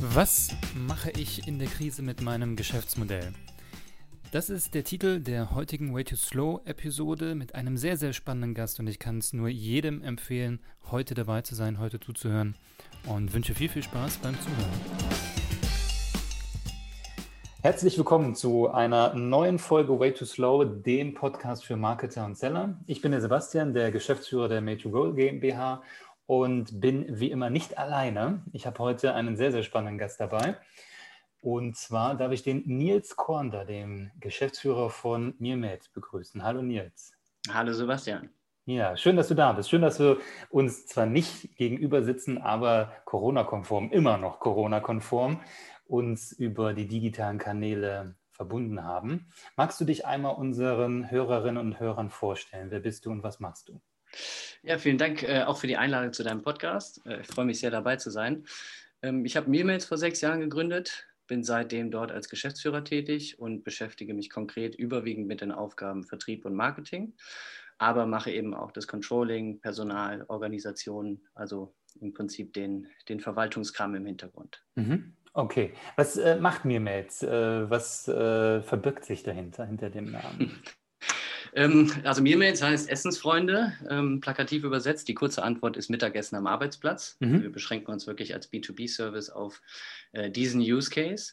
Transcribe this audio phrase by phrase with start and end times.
[0.00, 3.32] Was mache ich in der Krise mit meinem Geschäftsmodell?
[4.32, 8.52] Das ist der Titel der heutigen Way to Slow Episode mit einem sehr, sehr spannenden
[8.52, 10.60] Gast und ich kann es nur jedem empfehlen,
[10.90, 12.54] heute dabei zu sein, heute zuzuhören
[13.06, 15.47] und wünsche viel, viel Spaß beim Zuhören.
[17.60, 22.78] Herzlich willkommen zu einer neuen Folge Way to Slow, dem Podcast für Marketer und Seller.
[22.86, 25.82] Ich bin der Sebastian, der Geschäftsführer der Made to Go GmbH
[26.26, 28.44] und bin wie immer nicht alleine.
[28.52, 30.56] Ich habe heute einen sehr, sehr spannenden Gast dabei.
[31.40, 36.44] Und zwar darf ich den Nils Kornder, den Geschäftsführer von Mirmed, begrüßen.
[36.44, 37.12] Hallo Nils.
[37.52, 38.30] Hallo Sebastian.
[38.66, 39.70] Ja, schön, dass du da bist.
[39.70, 40.18] Schön, dass wir
[40.50, 45.40] uns zwar nicht gegenüber sitzen, aber Corona-konform, immer noch Corona-konform,
[45.88, 49.26] uns über die digitalen Kanäle verbunden haben.
[49.56, 52.70] Magst du dich einmal unseren Hörerinnen und Hörern vorstellen?
[52.70, 53.80] Wer bist du und was machst du?
[54.62, 57.04] Ja, vielen Dank äh, auch für die Einladung zu deinem Podcast.
[57.06, 58.44] Äh, ich freue mich sehr, dabei zu sein.
[59.02, 63.64] Ähm, ich habe Mealmates vor sechs Jahren gegründet, bin seitdem dort als Geschäftsführer tätig und
[63.64, 67.14] beschäftige mich konkret überwiegend mit den Aufgaben Vertrieb und Marketing,
[67.78, 74.06] aber mache eben auch das Controlling, Personal, Organisation, also im Prinzip den, den Verwaltungskram im
[74.06, 74.64] Hintergrund.
[74.76, 75.16] Mhm.
[75.38, 77.22] Okay, was äh, macht Mirmates?
[77.22, 80.60] Äh, was äh, verbirgt sich dahinter, hinter dem Namen?
[81.54, 85.08] Ähm, also Mealmates heißt Essensfreunde, ähm, plakativ übersetzt.
[85.08, 87.16] Die kurze Antwort ist Mittagessen am Arbeitsplatz.
[87.20, 87.42] Mhm.
[87.42, 89.62] Wir beschränken uns wirklich als B2B-Service auf
[90.12, 91.32] äh, diesen Use Case.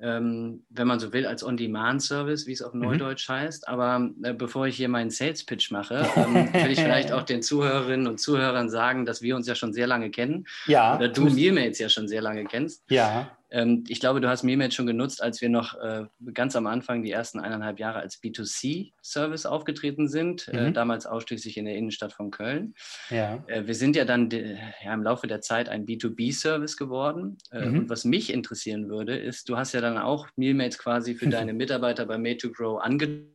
[0.00, 2.82] Ähm, wenn man so will, als On-Demand-Service, wie es auf mhm.
[2.82, 3.32] Neudeutsch mhm.
[3.32, 3.66] heißt.
[3.66, 8.06] Aber äh, bevor ich hier meinen Sales-Pitch mache, ähm, will ich vielleicht auch den Zuhörerinnen
[8.06, 10.46] und Zuhörern sagen, dass wir uns ja schon sehr lange kennen.
[10.66, 10.96] Ja.
[10.96, 12.84] Oder du Mealmates ja schon sehr lange kennst.
[12.90, 13.37] Ja.
[13.50, 16.04] Ähm, ich glaube, du hast Memet schon genutzt, als wir noch äh,
[16.34, 20.66] ganz am Anfang die ersten eineinhalb Jahre als B2C-Service aufgetreten sind, äh, mhm.
[20.66, 22.74] äh, damals ausschließlich in der Innenstadt von Köln.
[23.10, 23.42] Ja.
[23.46, 27.38] Äh, wir sind ja dann ja, im Laufe der Zeit ein B2B-Service geworden.
[27.50, 27.78] Äh, mhm.
[27.78, 31.54] Und was mich interessieren würde, ist, du hast ja dann auch Mealmates quasi für deine
[31.54, 33.32] Mitarbeiter bei Made to Grow angedockt.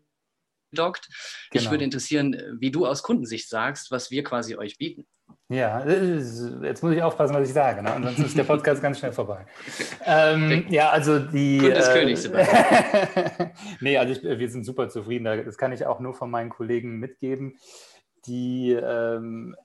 [0.72, 1.00] Genau.
[1.52, 5.08] Ich würde interessieren, wie du aus Kundensicht sagst, was wir quasi euch bieten.
[5.54, 7.94] Ja, jetzt muss ich aufpassen, was ich sage, ne?
[7.94, 9.46] ansonsten ist der Podcast ganz schnell vorbei.
[10.04, 11.60] Ähm, ja, also die.
[11.60, 12.30] Gut des äh, Königs,
[13.80, 15.26] Nee, also ich, wir sind super zufrieden.
[15.46, 17.60] Das kann ich auch nur von meinen Kollegen mitgeben.
[18.26, 19.56] Die, ähm,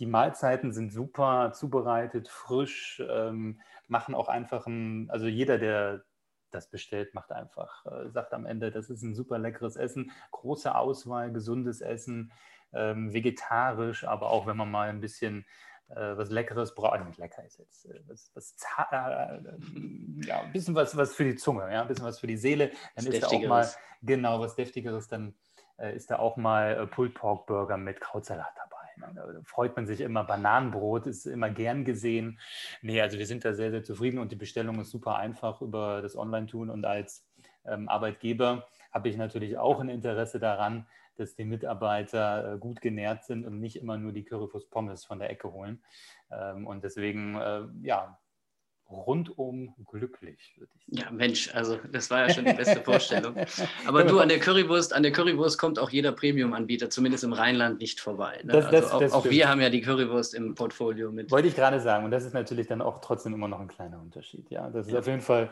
[0.00, 6.02] die Mahlzeiten sind super zubereitet, frisch, ähm, machen auch einfach ein, also jeder, der
[6.50, 10.74] das bestellt, macht einfach, äh, sagt am Ende, das ist ein super leckeres Essen, große
[10.74, 12.32] Auswahl, gesundes Essen
[12.72, 15.44] ähm, vegetarisch, aber auch wenn man mal ein bisschen
[15.90, 18.54] äh, was Leckeres braucht, also nicht lecker ist jetzt, äh, was, was
[18.90, 18.96] äh,
[20.26, 22.70] ja, ein bisschen was, was für die Zunge, ja, ein bisschen was für die Seele,
[22.94, 23.68] dann ist da auch mal,
[24.02, 25.34] genau, was Deftigeres, dann
[25.78, 29.12] äh, ist da auch mal äh, Pulled Pork Burger mit Krautsalat dabei.
[29.12, 29.14] Ne?
[29.14, 30.24] Da freut man sich immer.
[30.24, 32.38] Bananenbrot ist immer gern gesehen.
[32.82, 36.02] Nee, also wir sind da sehr, sehr zufrieden und die Bestellung ist super einfach über
[36.02, 37.26] das Online-Tun und als
[37.64, 40.86] ähm, Arbeitgeber habe ich natürlich auch ein Interesse daran,
[41.20, 45.18] dass die Mitarbeiter äh, gut genährt sind und nicht immer nur die Currywurst Pommes von
[45.18, 45.82] der Ecke holen.
[46.30, 48.18] Ähm, und deswegen, äh, ja,
[48.90, 50.98] rundum glücklich, würde ich sagen.
[50.98, 53.34] Ja, Mensch, also das war ja schon die beste Vorstellung.
[53.86, 57.80] Aber du, an der Currywurst, an der Currywurst kommt auch jeder Premium-Anbieter, zumindest im Rheinland,
[57.80, 58.40] nicht vorbei.
[58.44, 58.52] Ne?
[58.52, 61.30] Das, das, also auch, das auch wir haben ja die Currywurst im Portfolio mit.
[61.30, 64.00] Wollte ich gerade sagen, und das ist natürlich dann auch trotzdem immer noch ein kleiner
[64.00, 64.50] Unterschied.
[64.50, 64.98] Ja, das ist ja.
[64.98, 65.50] auf jeden Fall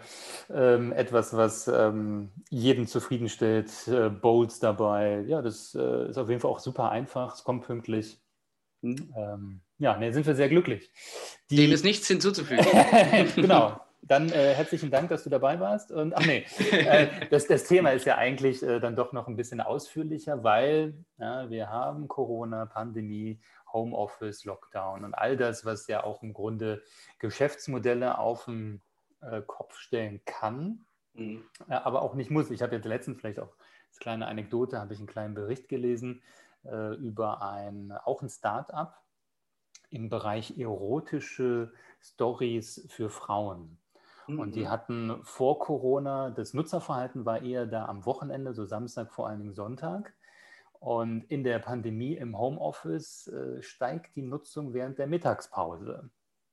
[0.50, 3.70] ähm, etwas, was ähm, jeden zufriedenstellt.
[3.88, 7.65] Äh, Bowls dabei, ja, das äh, ist auf jeden Fall auch super einfach, es kommt
[7.65, 8.19] pünktlich.
[8.82, 9.12] Mhm.
[9.16, 10.91] Ähm, ja, ne, sind wir sehr glücklich.
[11.50, 11.56] Die...
[11.56, 12.65] Dem ist nichts hinzuzufügen.
[13.37, 13.81] genau.
[14.03, 15.93] Dann äh, herzlichen Dank, dass du dabei warst.
[15.93, 19.37] Und ach nee, äh, das, das, Thema ist ja eigentlich äh, dann doch noch ein
[19.37, 23.38] bisschen ausführlicher, weil ja, wir haben Corona, Pandemie,
[23.72, 26.83] Homeoffice, Lockdown und all das, was ja auch im Grunde
[27.19, 28.81] Geschäftsmodelle auf den
[29.21, 31.44] äh, Kopf stellen kann, mhm.
[31.69, 32.50] aber auch nicht muss.
[32.50, 33.55] Ich habe jetzt letztens vielleicht auch
[33.88, 36.22] als kleine Anekdote, habe ich einen kleinen Bericht gelesen
[36.65, 39.03] äh, über ein, auch ein Start-up
[39.90, 43.79] im Bereich erotische Stories für Frauen.
[44.26, 44.70] Und die mhm.
[44.70, 49.55] hatten vor Corona, das Nutzerverhalten war eher da am Wochenende, so Samstag, vor allen Dingen
[49.55, 50.12] Sonntag.
[50.81, 56.11] Und in der Pandemie im Homeoffice äh, steigt die Nutzung während der Mittagspause.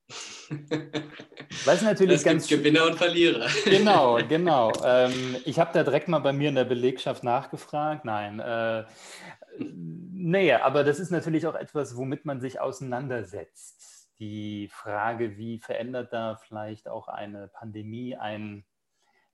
[1.65, 3.47] Was natürlich es ganz gibt Gewinner und Verlierer.
[3.65, 4.71] Genau, genau.
[4.83, 8.05] Ähm, ich habe da direkt mal bei mir in der Belegschaft nachgefragt.
[8.05, 8.83] Nein, äh,
[9.59, 14.09] nee, aber das ist natürlich auch etwas, womit man sich auseinandersetzt.
[14.19, 18.65] Die Frage, wie verändert da vielleicht auch eine Pandemie ein,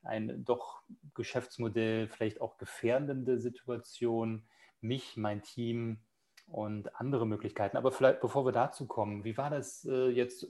[0.03, 0.81] ein doch
[1.13, 4.47] Geschäftsmodell, vielleicht auch gefährdende Situation,
[4.81, 5.99] mich, mein Team
[6.47, 7.77] und andere Möglichkeiten.
[7.77, 10.47] Aber vielleicht, bevor wir dazu kommen, wie war das äh, jetzt äh,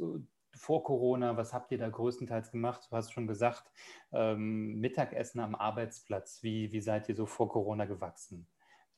[0.53, 1.37] vor Corona?
[1.37, 2.87] Was habt ihr da größtenteils gemacht?
[2.89, 3.69] Du hast schon gesagt,
[4.11, 6.41] ähm, Mittagessen am Arbeitsplatz.
[6.41, 8.47] Wie, wie seid ihr so vor Corona gewachsen?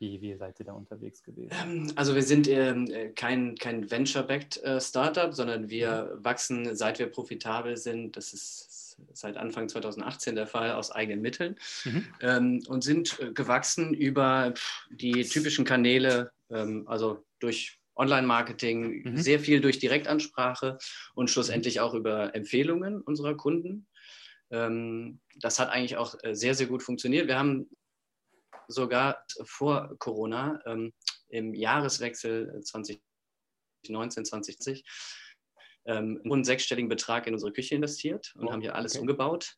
[0.03, 1.49] Wie, wie seid ihr da unterwegs gewesen?
[1.63, 6.25] Ähm, also wir sind ähm, kein, kein Venture-backed äh, Startup, sondern wir mhm.
[6.25, 8.17] wachsen, seit wir profitabel sind.
[8.17, 11.55] Das ist seit Anfang 2018 der Fall aus eigenen Mitteln
[11.85, 12.07] mhm.
[12.19, 14.53] ähm, und sind äh, gewachsen über
[14.91, 19.17] die typischen Kanäle, ähm, also durch Online-Marketing, mhm.
[19.17, 20.79] sehr viel durch Direktansprache
[21.15, 23.87] und schlussendlich auch über Empfehlungen unserer Kunden.
[24.51, 27.27] Ähm, das hat eigentlich auch äh, sehr, sehr gut funktioniert.
[27.27, 27.69] Wir haben
[28.67, 30.93] sogar vor Corona ähm,
[31.29, 33.01] im Jahreswechsel 2019,
[34.25, 34.83] 2020
[35.85, 39.01] ähm, einen sechsstelligen Betrag in unsere Küche investiert und oh, haben hier alles okay.
[39.01, 39.55] umgebaut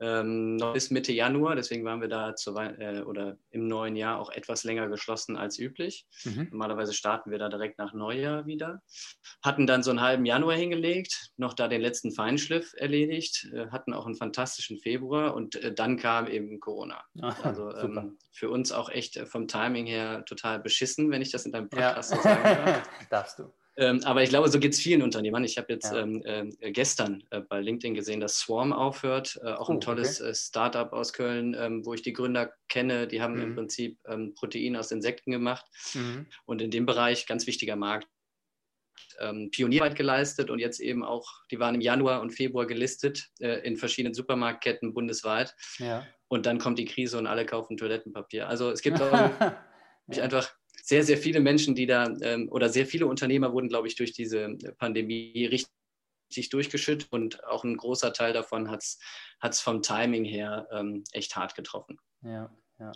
[0.00, 1.56] ähm, noch bis Mitte Januar.
[1.56, 5.58] Deswegen waren wir da zur, äh, oder im neuen Jahr auch etwas länger geschlossen als
[5.58, 6.06] üblich.
[6.24, 6.48] Mhm.
[6.50, 8.82] Normalerweise starten wir da direkt nach Neujahr wieder.
[9.42, 13.94] Hatten dann so einen halben Januar hingelegt, noch da den letzten Feinschliff erledigt, äh, hatten
[13.94, 17.02] auch einen fantastischen Februar und äh, dann kam eben Corona.
[17.22, 21.30] Ach, also ähm, für uns auch echt äh, vom Timing her total beschissen, wenn ich
[21.30, 22.16] das in deinem Podcast ja.
[22.16, 22.90] so sagen darf.
[23.10, 23.52] Darfst du.
[23.78, 25.44] Ähm, aber ich glaube, so geht es vielen Unternehmern.
[25.44, 26.00] Ich habe jetzt ja.
[26.00, 29.38] ähm, äh, gestern äh, bei LinkedIn gesehen, dass Swarm aufhört.
[29.42, 30.30] Äh, auch oh, ein tolles okay.
[30.30, 33.06] Äh, Startup aus Köln, ähm, wo ich die Gründer kenne.
[33.06, 33.42] Die haben mhm.
[33.42, 35.66] im Prinzip ähm, Protein aus Insekten gemacht.
[35.94, 36.26] Mhm.
[36.46, 38.08] Und in dem Bereich, ganz wichtiger Markt,
[39.20, 43.60] ähm, Pionierarbeit geleistet und jetzt eben auch, die waren im Januar und Februar gelistet äh,
[43.66, 45.54] in verschiedenen Supermarktketten bundesweit.
[45.78, 46.06] Ja.
[46.28, 48.48] Und dann kommt die Krise und alle kaufen Toilettenpapier.
[48.48, 49.12] Also es gibt auch
[50.08, 50.54] einfach
[50.86, 54.12] sehr, sehr viele Menschen, die da ähm, oder sehr viele Unternehmer wurden, glaube ich, durch
[54.12, 60.68] diese Pandemie richtig durchgeschüttet und auch ein großer Teil davon hat es vom Timing her
[60.70, 61.98] ähm, echt hart getroffen.
[62.22, 62.92] Ja, ja.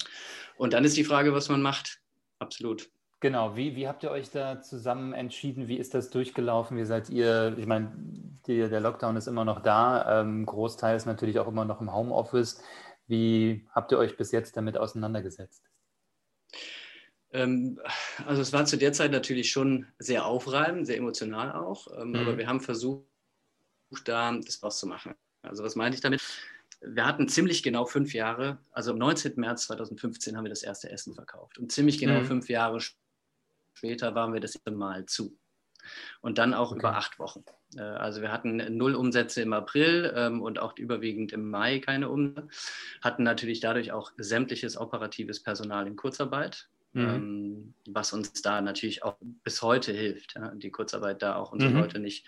[0.57, 2.01] Und dann ist die Frage, was man macht.
[2.39, 2.89] Absolut.
[3.19, 5.67] Genau, wie, wie habt ihr euch da zusammen entschieden?
[5.67, 6.79] Wie ist das durchgelaufen?
[6.79, 7.93] Wie seid ihr, ich meine,
[8.47, 12.63] der Lockdown ist immer noch da, ähm, Großteil ist natürlich auch immer noch im Homeoffice.
[13.09, 15.65] Wie habt ihr euch bis jetzt damit auseinandergesetzt?
[17.32, 17.79] Ähm,
[18.27, 22.17] also es war zu der Zeit natürlich schon sehr aufreibend, sehr emotional auch, ähm, mhm.
[22.17, 23.05] aber wir haben versucht,
[24.05, 25.15] da das was zu machen.
[25.43, 26.21] Also was meine ich damit?
[26.81, 29.35] Wir hatten ziemlich genau fünf Jahre, also am 19.
[29.37, 32.25] März 2015 haben wir das erste Essen verkauft und ziemlich genau mhm.
[32.25, 32.81] fünf Jahre
[33.75, 35.37] später waren wir das erste Mal zu.
[36.21, 36.81] Und dann auch okay.
[36.81, 37.43] über acht Wochen.
[37.76, 42.11] Äh, also wir hatten null Umsätze im April ähm, und auch überwiegend im Mai keine
[42.11, 42.49] Umsätze.
[43.00, 46.69] Hatten natürlich dadurch auch sämtliches operatives Personal in Kurzarbeit.
[46.93, 47.09] Mhm.
[47.09, 51.71] Ähm, was uns da natürlich auch bis heute hilft, ja, die Kurzarbeit da auch unsere
[51.71, 51.79] mhm.
[51.79, 52.27] Leute nicht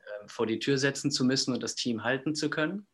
[0.00, 2.86] äh, vor die Tür setzen zu müssen und das Team halten zu können.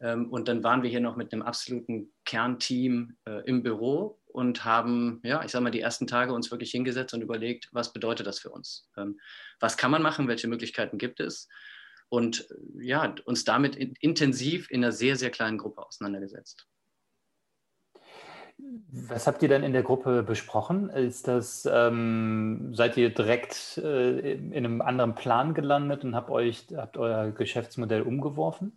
[0.00, 4.64] Ähm, und dann waren wir hier noch mit einem absoluten Kernteam äh, im Büro und
[4.64, 8.26] haben, ja, ich sag mal, die ersten Tage uns wirklich hingesetzt und überlegt, was bedeutet
[8.26, 8.88] das für uns?
[8.96, 9.18] Ähm,
[9.60, 10.28] was kann man machen?
[10.28, 11.48] Welche Möglichkeiten gibt es?
[12.08, 16.66] Und äh, ja, uns damit in, intensiv in einer sehr, sehr kleinen Gruppe auseinandergesetzt.
[18.90, 20.90] Was habt ihr denn in der Gruppe besprochen?
[20.90, 26.66] Ist das, ähm, seid ihr direkt äh, in einem anderen Plan gelandet und habt euch,
[26.76, 28.72] habt euer Geschäftsmodell umgeworfen?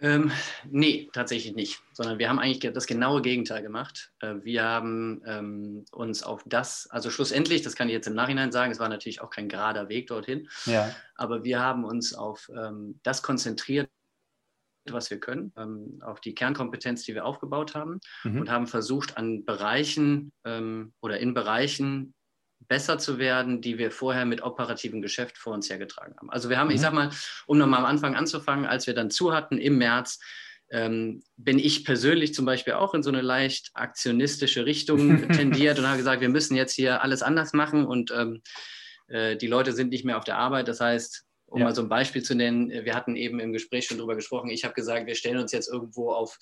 [0.00, 0.30] Ähm,
[0.70, 4.12] nee, tatsächlich nicht, sondern wir haben eigentlich das genaue Gegenteil gemacht.
[4.20, 8.52] Äh, wir haben ähm, uns auf das, also schlussendlich, das kann ich jetzt im Nachhinein
[8.52, 10.94] sagen, es war natürlich auch kein gerader Weg dorthin, ja.
[11.16, 13.88] aber wir haben uns auf ähm, das konzentriert,
[14.90, 18.40] was wir können, ähm, auf die Kernkompetenz, die wir aufgebaut haben mhm.
[18.40, 22.14] und haben versucht, an Bereichen ähm, oder in Bereichen
[22.68, 26.30] besser zu werden, die wir vorher mit operativem Geschäft vor uns hergetragen haben.
[26.30, 26.74] Also wir haben, mhm.
[26.74, 27.10] ich sag mal,
[27.46, 30.18] um nochmal am Anfang anzufangen, als wir dann zu hatten im März,
[30.70, 35.86] ähm, bin ich persönlich zum Beispiel auch in so eine leicht aktionistische Richtung tendiert und
[35.86, 38.42] habe gesagt, wir müssen jetzt hier alles anders machen und ähm,
[39.08, 40.68] äh, die Leute sind nicht mehr auf der Arbeit.
[40.68, 41.24] Das heißt,
[41.54, 41.66] um ja.
[41.66, 44.50] mal so ein Beispiel zu nennen, wir hatten eben im Gespräch schon drüber gesprochen.
[44.50, 46.36] Ich habe gesagt, wir stellen uns jetzt irgendwo auf,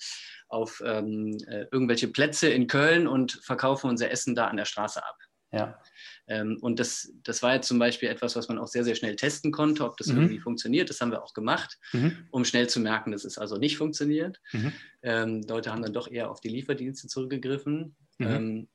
[0.47, 5.05] auf ähm, äh, irgendwelche Plätze in Köln und verkaufen unser Essen da an der Straße
[5.05, 5.15] ab.
[5.51, 5.79] Ja.
[6.27, 9.15] Ähm, und das, das war jetzt zum Beispiel etwas, was man auch sehr, sehr schnell
[9.15, 10.17] testen konnte, ob das mhm.
[10.17, 10.89] irgendwie funktioniert.
[10.89, 12.25] Das haben wir auch gemacht, mhm.
[12.31, 14.41] um schnell zu merken, dass es also nicht funktioniert.
[14.51, 14.73] Mhm.
[15.03, 17.95] Ähm, Leute haben dann doch eher auf die Lieferdienste zurückgegriffen.
[18.17, 18.27] Mhm.
[18.27, 18.67] Ähm,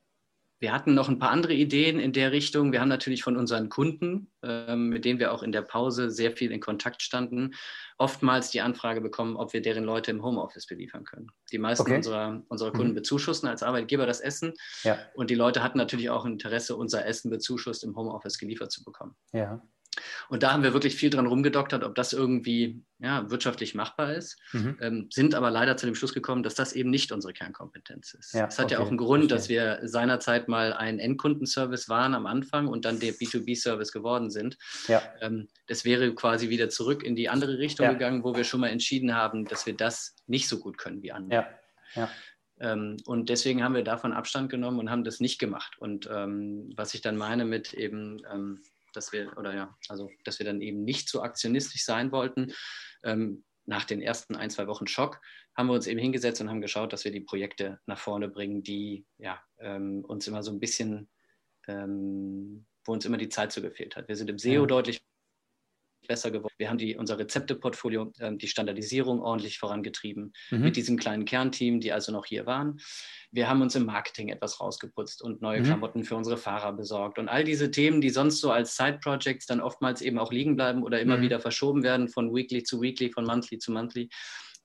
[0.61, 2.73] wir hatten noch ein paar andere Ideen in der Richtung.
[2.73, 6.33] Wir haben natürlich von unseren Kunden, ähm, mit denen wir auch in der Pause sehr
[6.33, 7.55] viel in Kontakt standen,
[7.97, 11.29] oftmals die Anfrage bekommen, ob wir deren Leute im Homeoffice beliefern können.
[11.53, 11.97] Die meisten okay.
[11.97, 12.97] unserer, unserer Kunden mhm.
[12.97, 14.53] bezuschussen als Arbeitgeber das Essen.
[14.83, 14.99] Ja.
[15.15, 19.15] Und die Leute hatten natürlich auch Interesse, unser Essen bezuschusst im Homeoffice geliefert zu bekommen.
[19.33, 19.63] Ja.
[20.29, 24.39] Und da haben wir wirklich viel dran rumgedoktert, ob das irgendwie ja, wirtschaftlich machbar ist,
[24.53, 24.79] mhm.
[24.81, 28.27] ähm, sind aber leider zu dem Schluss gekommen, dass das eben nicht unsere Kernkompetenz ist.
[28.27, 28.75] Es ja, hat okay.
[28.75, 29.59] ja auch einen Grund, Verstehe.
[29.67, 34.59] dass wir seinerzeit mal ein Endkundenservice waren am Anfang und dann der B2B-Service geworden sind.
[34.89, 35.03] Ja.
[35.21, 37.93] Ähm, das wäre quasi wieder zurück in die andere Richtung ja.
[37.93, 41.13] gegangen, wo wir schon mal entschieden haben, dass wir das nicht so gut können wie
[41.13, 41.47] andere.
[41.95, 42.11] Ja.
[42.61, 45.79] Ähm, und deswegen haben wir davon Abstand genommen und haben das nicht gemacht.
[45.79, 50.39] Und ähm, was ich dann meine mit eben ähm, dass wir, oder ja, also dass
[50.39, 52.53] wir dann eben nicht so aktionistisch sein wollten.
[53.05, 55.21] Ähm, nach den ersten ein, zwei Wochen Schock
[55.57, 58.63] haben wir uns eben hingesetzt und haben geschaut, dass wir die Projekte nach vorne bringen,
[58.63, 61.11] die ja, ähm, uns immer so ein bisschen,
[61.67, 64.09] ähm, wo uns immer die Zeit so gefehlt hat.
[64.09, 64.67] Wir sind im SEO ja.
[64.67, 65.03] deutlich
[66.07, 66.55] besser geworden.
[66.57, 70.61] Wir haben die, unser Rezepteportfolio, äh, die Standardisierung ordentlich vorangetrieben mhm.
[70.61, 72.81] mit diesem kleinen Kernteam, die also noch hier waren.
[73.31, 75.65] Wir haben uns im Marketing etwas rausgeputzt und neue mhm.
[75.65, 77.19] Klamotten für unsere Fahrer besorgt.
[77.19, 80.83] Und all diese Themen, die sonst so als Side-Projects dann oftmals eben auch liegen bleiben
[80.83, 81.23] oder immer mhm.
[81.23, 84.09] wieder verschoben werden von Weekly zu Weekly, von Monthly zu Monthly,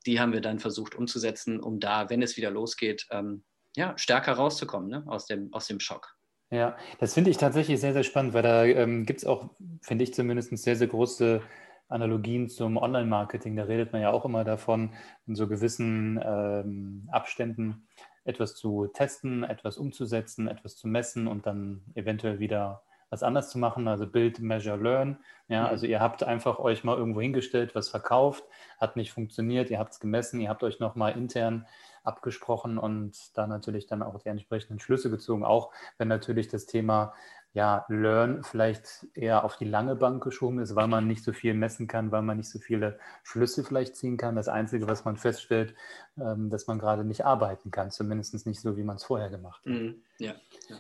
[0.06, 3.44] die haben wir dann versucht umzusetzen, um da, wenn es wieder losgeht, ähm,
[3.76, 5.04] ja, stärker rauszukommen ne?
[5.08, 6.16] aus, dem, aus dem Schock.
[6.54, 9.50] Ja, das finde ich tatsächlich sehr, sehr spannend, weil da ähm, gibt es auch,
[9.82, 11.42] finde ich zumindest, sehr, sehr große
[11.90, 13.56] Analogien zum Online-Marketing.
[13.56, 14.92] Da redet man ja auch immer davon,
[15.26, 17.88] in so gewissen ähm, Abständen
[18.24, 23.58] etwas zu testen, etwas umzusetzen, etwas zu messen und dann eventuell wieder was anders zu
[23.58, 25.18] machen, also Build, Measure, Learn.
[25.48, 25.68] Ja, mhm.
[25.70, 28.44] also ihr habt einfach euch mal irgendwo hingestellt, was verkauft,
[28.80, 31.66] hat nicht funktioniert, ihr habt es gemessen, ihr habt euch nochmal intern
[32.04, 37.14] abgesprochen und da natürlich dann auch die entsprechenden Schlüsse gezogen, auch wenn natürlich das Thema
[37.54, 41.54] ja, Learn vielleicht eher auf die lange Bank geschoben ist, weil man nicht so viel
[41.54, 44.36] messen kann, weil man nicht so viele Schlüsse vielleicht ziehen kann.
[44.36, 45.76] Das Einzige, was man feststellt,
[46.18, 49.64] ähm, dass man gerade nicht arbeiten kann, zumindest nicht so, wie man es vorher gemacht
[49.66, 49.72] hat.
[49.72, 50.02] Mhm.
[50.18, 50.34] Ja,
[50.68, 50.78] ja.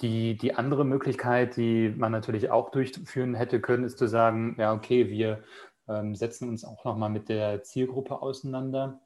[0.00, 4.72] Die, die andere Möglichkeit, die man natürlich auch durchführen hätte können, ist zu sagen, ja,
[4.72, 5.42] okay, wir
[5.88, 9.00] ähm, setzen uns auch nochmal mit der Zielgruppe auseinander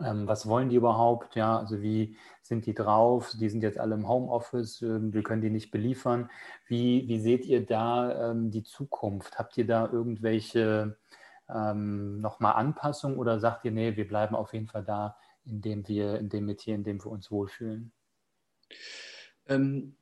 [0.00, 1.36] ähm, was wollen die überhaupt?
[1.36, 3.32] Ja, also wie sind die drauf?
[3.38, 6.30] Die sind jetzt alle im Homeoffice, äh, wir können die nicht beliefern.
[6.66, 9.38] Wie, wie seht ihr da ähm, die Zukunft?
[9.38, 10.96] Habt ihr da irgendwelche
[11.48, 16.18] ähm, nochmal Anpassungen oder sagt ihr, nee, wir bleiben auf jeden Fall da, indem wir,
[16.18, 17.92] in dem Metier, in dem wir uns wohlfühlen?
[19.46, 19.96] Ähm,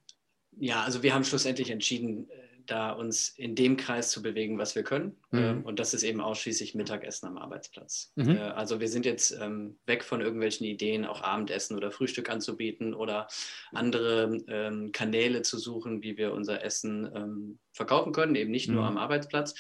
[0.53, 4.75] ja, also wir haben schlussendlich entschieden, äh, da uns in dem Kreis zu bewegen, was
[4.75, 5.17] wir können.
[5.31, 5.39] Mhm.
[5.39, 8.13] Ähm, und das ist eben ausschließlich Mittagessen am Arbeitsplatz.
[8.15, 8.37] Mhm.
[8.37, 12.95] Äh, also wir sind jetzt ähm, weg von irgendwelchen Ideen, auch Abendessen oder Frühstück anzubieten
[12.95, 13.27] oder
[13.73, 18.77] andere ähm, Kanäle zu suchen, wie wir unser Essen ähm, verkaufen können, eben nicht mhm.
[18.77, 19.55] nur am Arbeitsplatz.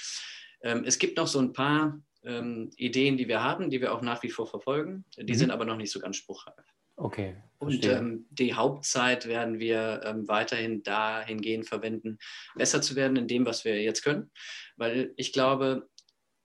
[0.62, 4.28] Es gibt noch so ein paar Ideen, die wir haben, die wir auch nach wie
[4.28, 5.06] vor verfolgen.
[5.16, 5.38] Die mhm.
[5.38, 6.66] sind aber noch nicht so ganz spruchreif.
[7.00, 7.34] Okay.
[7.58, 12.18] Und ähm, die Hauptzeit werden wir ähm, weiterhin dahingehend verwenden,
[12.54, 14.30] besser zu werden in dem, was wir jetzt können.
[14.76, 15.88] Weil ich glaube,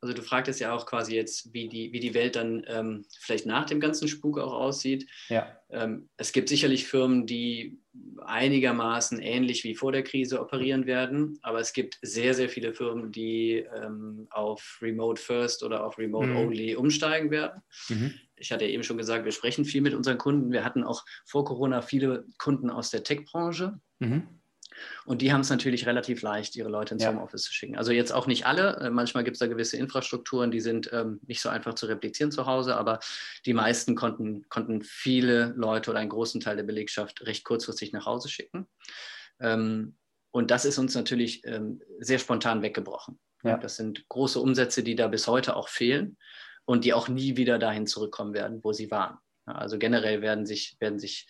[0.02, 3.46] also du fragtest ja auch quasi jetzt, wie die, wie die Welt dann ähm, vielleicht
[3.46, 5.10] nach dem ganzen Spuk auch aussieht.
[5.30, 5.58] Ja.
[5.70, 7.80] Ähm, es gibt sicherlich Firmen, die
[8.26, 13.14] einigermaßen ähnlich wie vor der Krise operieren werden, aber es gibt sehr, sehr viele Firmen,
[13.14, 16.36] die ähm, auf Remote First oder auf Remote mhm.
[16.36, 17.62] Only umsteigen werden.
[17.88, 20.52] Mhm ich hatte ja eben schon gesagt, wir sprechen viel mit unseren Kunden.
[20.52, 23.80] Wir hatten auch vor Corona viele Kunden aus der Tech-Branche.
[24.00, 24.28] Mhm.
[25.06, 27.10] Und die haben es natürlich relativ leicht, ihre Leute ins ja.
[27.10, 27.78] Homeoffice zu schicken.
[27.78, 28.78] Also jetzt auch nicht alle.
[28.78, 32.32] Äh, manchmal gibt es da gewisse Infrastrukturen, die sind ähm, nicht so einfach zu replizieren
[32.32, 33.00] zu Hause, aber
[33.46, 38.06] die meisten konnten, konnten viele Leute oder einen großen Teil der Belegschaft recht kurzfristig nach
[38.06, 38.68] Hause schicken.
[39.40, 39.96] Ähm,
[40.32, 43.20] und das ist uns natürlich ähm, sehr spontan weggebrochen.
[43.44, 43.58] Ja.
[43.58, 46.18] Das sind große Umsätze, die da bis heute auch fehlen
[46.66, 49.18] und die auch nie wieder dahin zurückkommen werden, wo sie waren.
[49.46, 51.28] Also generell werden sich, werden sich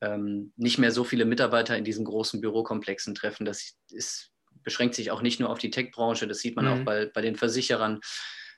[0.00, 3.44] ähm, nicht mehr so viele Mitarbeiter in diesen großen Bürokomplexen treffen.
[3.44, 4.30] Das ist,
[4.62, 6.70] beschränkt sich auch nicht nur auf die Tech-Branche, das sieht man mhm.
[6.72, 8.00] auch bei, bei den Versicherern.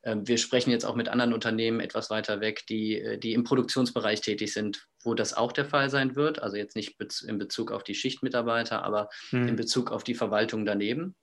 [0.02, 3.44] Ähm, wir sprechen jetzt auch mit anderen Unternehmen etwas weiter weg, die, äh, die im
[3.44, 6.42] Produktionsbereich tätig sind, wo das auch der Fall sein wird.
[6.42, 6.96] Also jetzt nicht
[7.26, 9.48] in Bezug auf die Schichtmitarbeiter, aber mhm.
[9.48, 11.14] in Bezug auf die Verwaltung daneben.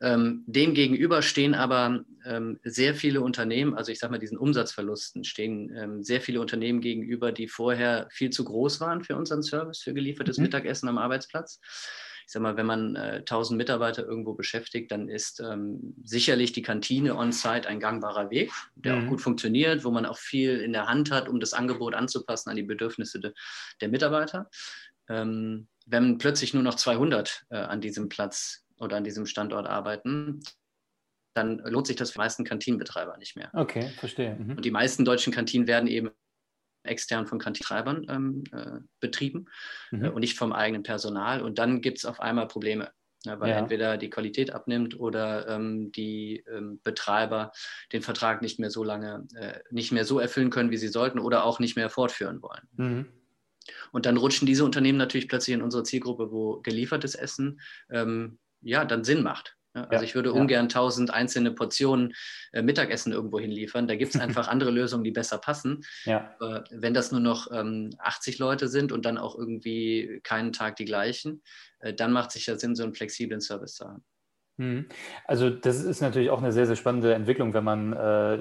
[0.00, 5.24] Ähm, dem gegenüber stehen aber ähm, sehr viele Unternehmen, also ich sage mal diesen Umsatzverlusten,
[5.24, 9.82] stehen ähm, sehr viele Unternehmen gegenüber, die vorher viel zu groß waren für unseren Service,
[9.82, 10.44] für geliefertes mhm.
[10.44, 11.60] Mittagessen am Arbeitsplatz.
[12.26, 16.62] Ich sage mal, wenn man äh, 1000 Mitarbeiter irgendwo beschäftigt, dann ist ähm, sicherlich die
[16.62, 19.04] Kantine on-site ein gangbarer Weg, der mhm.
[19.04, 22.48] auch gut funktioniert, wo man auch viel in der Hand hat, um das Angebot anzupassen
[22.48, 23.32] an die Bedürfnisse de,
[23.82, 24.48] der Mitarbeiter.
[25.08, 30.42] Ähm, wenn plötzlich nur noch 200 äh, an diesem Platz oder an diesem Standort arbeiten,
[31.34, 33.50] dann lohnt sich das für die meisten Kantinenbetreiber nicht mehr.
[33.52, 34.36] Okay, verstehe.
[34.36, 34.56] Mhm.
[34.56, 36.10] Und die meisten deutschen Kantinen werden eben
[36.84, 39.46] extern von Kantinentreibern ähm, äh, betrieben
[39.90, 40.04] mhm.
[40.04, 41.42] äh, und nicht vom eigenen Personal.
[41.42, 42.92] Und dann gibt es auf einmal Probleme.
[43.24, 43.58] ja, weil ja.
[43.58, 47.52] entweder die Qualität abnimmt oder ähm, die ähm, Betreiber
[47.92, 51.18] den Vertrag nicht mehr so lange, äh, nicht mehr so erfüllen können, wie sie sollten
[51.18, 52.68] oder auch nicht mehr fortführen wollen.
[52.76, 53.06] Mhm.
[53.92, 58.84] Und dann rutschen diese Unternehmen natürlich plötzlich in unsere Zielgruppe, wo geliefertes Essen ähm, ja
[58.84, 59.56] dann Sinn macht.
[59.74, 60.36] Ja, also ich würde ja.
[60.36, 62.14] ungern tausend einzelne Portionen
[62.52, 63.88] äh, Mittagessen irgendwo hinliefern.
[63.88, 65.82] Da gibt es einfach andere Lösungen, die besser passen.
[66.04, 66.36] Ja.
[66.40, 70.76] Äh, wenn das nur noch ähm, 80 Leute sind und dann auch irgendwie keinen Tag
[70.76, 71.42] die gleichen,
[71.80, 74.04] äh, dann macht sich ja Sinn, so einen flexiblen Service zu haben.
[74.58, 74.86] Mhm.
[75.24, 78.38] Also das ist natürlich auch eine sehr, sehr spannende Entwicklung, wenn man äh,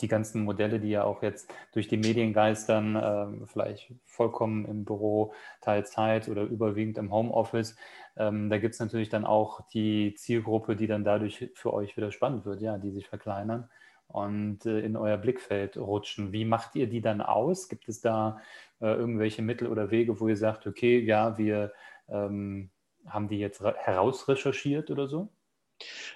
[0.00, 4.84] die ganzen Modelle, die ja auch jetzt durch die Medien geistern, äh, vielleicht vollkommen im
[4.84, 5.32] Büro,
[5.62, 7.76] Teilzeit oder überwiegend im Homeoffice,
[8.16, 12.10] ähm, da gibt es natürlich dann auch die Zielgruppe, die dann dadurch für euch wieder
[12.12, 13.68] spannend wird, ja, die sich verkleinern
[14.08, 16.32] und äh, in euer Blickfeld rutschen.
[16.32, 17.68] Wie macht ihr die dann aus?
[17.68, 18.40] Gibt es da
[18.80, 21.72] äh, irgendwelche Mittel oder Wege, wo ihr sagt, okay, ja, wir
[22.08, 22.70] ähm,
[23.06, 25.28] haben die jetzt herausrecherchiert oder so?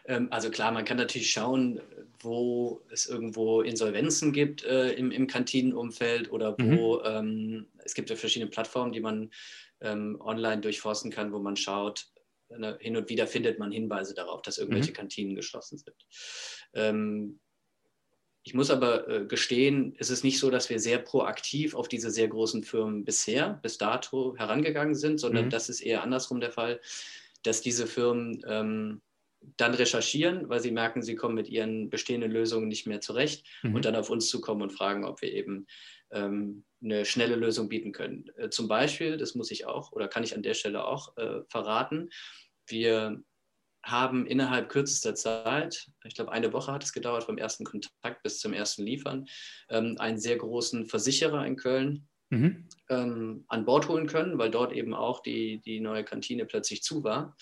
[0.07, 1.81] Ähm, also klar, man kann natürlich schauen,
[2.21, 7.03] wo es irgendwo Insolvenzen gibt äh, im, im Kantinenumfeld oder wo mhm.
[7.05, 9.31] ähm, es gibt ja verschiedene Plattformen, die man
[9.81, 12.07] ähm, online durchforsten kann, wo man schaut,
[12.49, 14.97] ne, hin und wieder findet man Hinweise darauf, dass irgendwelche mhm.
[14.97, 15.97] Kantinen geschlossen sind.
[16.75, 17.41] Ähm,
[18.43, 22.11] ich muss aber äh, gestehen, es ist nicht so, dass wir sehr proaktiv auf diese
[22.11, 25.51] sehr großen Firmen bisher, bis dato herangegangen sind, sondern mhm.
[25.51, 26.81] das ist eher andersrum der Fall,
[27.43, 29.03] dass diese Firmen ähm,
[29.57, 33.75] dann recherchieren, weil sie merken, sie kommen mit ihren bestehenden Lösungen nicht mehr zurecht mhm.
[33.75, 35.67] und dann auf uns zukommen und fragen, ob wir eben
[36.11, 38.31] ähm, eine schnelle Lösung bieten können.
[38.37, 41.43] Äh, zum Beispiel, das muss ich auch oder kann ich an der Stelle auch äh,
[41.49, 42.11] verraten,
[42.67, 43.23] wir
[43.83, 48.39] haben innerhalb kürzester Zeit, ich glaube eine Woche hat es gedauert, vom ersten Kontakt bis
[48.39, 49.27] zum ersten Liefern,
[49.69, 52.69] ähm, einen sehr großen Versicherer in Köln mhm.
[52.89, 57.05] ähm, an Bord holen können, weil dort eben auch die, die neue Kantine plötzlich zu
[57.05, 57.37] war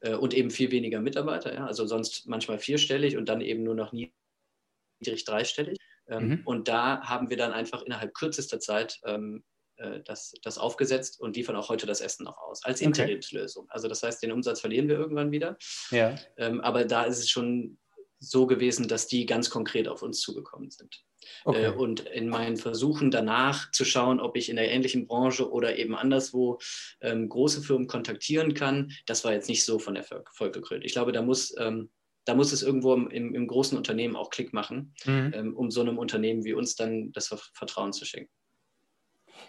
[0.00, 1.66] äh, und eben viel weniger Mitarbeiter, ja?
[1.66, 5.78] also sonst manchmal vierstellig und dann eben nur noch niedrig dreistellig.
[6.08, 6.42] Ähm, mhm.
[6.44, 9.44] Und da haben wir dann einfach innerhalb kürzester Zeit ähm,
[9.76, 13.64] äh, das, das aufgesetzt und liefern auch heute das Essen noch aus, als Interimslösung.
[13.64, 13.72] Okay.
[13.72, 15.56] Also das heißt, den Umsatz verlieren wir irgendwann wieder.
[15.90, 16.16] Ja.
[16.36, 17.78] Ähm, aber da ist es schon
[18.18, 21.02] so gewesen, dass die ganz konkret auf uns zugekommen sind.
[21.44, 21.66] Okay.
[21.66, 25.76] Äh, und in meinen Versuchen danach zu schauen, ob ich in der ähnlichen Branche oder
[25.76, 26.58] eben anderswo
[27.00, 30.84] ähm, große Firmen kontaktieren kann, das war jetzt nicht so von Erfolg gekrönt.
[30.84, 31.90] Ich glaube, da muss, ähm,
[32.24, 35.32] da muss es irgendwo im, im, großen Unternehmen auch Klick machen, mhm.
[35.34, 38.30] ähm, um so einem Unternehmen wie uns dann das Vertrauen zu schenken.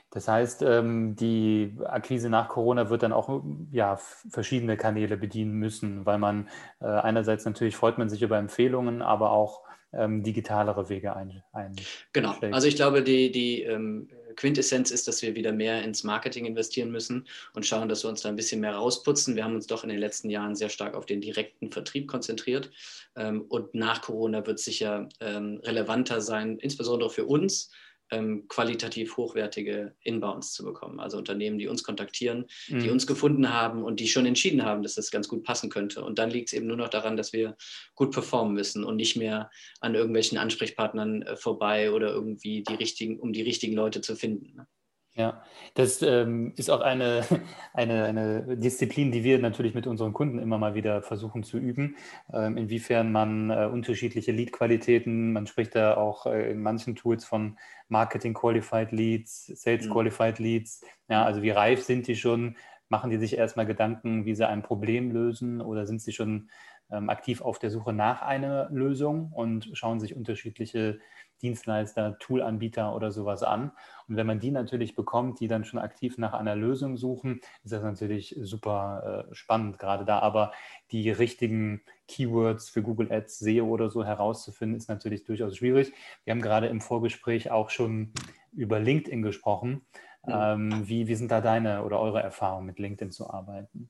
[0.09, 3.97] Das heißt, ähm, die Akquise nach Corona wird dann auch ja,
[4.29, 9.31] verschiedene Kanäle bedienen müssen, weil man äh, einerseits natürlich freut man sich über Empfehlungen, aber
[9.31, 11.75] auch ähm, digitalere Wege ein, ein
[12.13, 16.45] Genau, also ich glaube, die, die ähm, Quintessenz ist, dass wir wieder mehr ins Marketing
[16.45, 19.35] investieren müssen und schauen, dass wir uns da ein bisschen mehr rausputzen.
[19.35, 22.71] Wir haben uns doch in den letzten Jahren sehr stark auf den direkten Vertrieb konzentriert
[23.15, 27.71] ähm, und nach Corona wird es sicher ähm, relevanter sein, insbesondere für uns,
[28.13, 30.99] ähm, qualitativ hochwertige Inbounds zu bekommen.
[30.99, 32.79] Also Unternehmen, die uns kontaktieren, mhm.
[32.79, 36.03] die uns gefunden haben und die schon entschieden haben, dass das ganz gut passen könnte.
[36.03, 37.57] Und dann liegt es eben nur noch daran, dass wir
[37.95, 39.49] gut performen müssen und nicht mehr
[39.81, 44.55] an irgendwelchen Ansprechpartnern äh, vorbei oder irgendwie die richtigen, um die richtigen Leute zu finden.
[44.55, 44.67] Ne?
[45.15, 45.43] Ja,
[45.75, 47.21] das ähm, ist auch eine,
[47.73, 51.97] eine, eine Disziplin, die wir natürlich mit unseren Kunden immer mal wieder versuchen zu üben.
[52.33, 57.59] Ähm, inwiefern man äh, unterschiedliche Lead-Qualitäten, man spricht da auch äh, in manchen Tools von
[57.89, 59.91] Marketing Qualified Leads, Sales mhm.
[59.91, 60.81] Qualified Leads.
[61.07, 62.57] Ja, also wie reif sind die schon?
[62.89, 66.49] Machen die sich erstmal Gedanken, wie sie ein Problem lösen oder sind sie schon
[66.91, 70.99] ähm, aktiv auf der Suche nach einer Lösung und schauen sich unterschiedliche
[71.43, 73.71] Dienstleister, Toolanbieter oder sowas an.
[74.07, 77.73] Und wenn man die natürlich bekommt, die dann schon aktiv nach einer Lösung suchen, ist
[77.73, 80.51] das natürlich super äh, spannend, gerade da aber
[80.91, 85.93] die richtigen Keywords für Google Ads, SEO oder so herauszufinden, ist natürlich durchaus schwierig.
[86.23, 88.13] Wir haben gerade im Vorgespräch auch schon
[88.51, 89.85] über LinkedIn gesprochen.
[90.27, 93.89] Ähm, wie, wie sind da deine oder eure Erfahrungen mit LinkedIn zu arbeiten?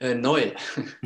[0.00, 0.52] Äh, neu.